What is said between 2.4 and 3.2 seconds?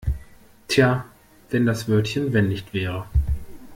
nicht wäre!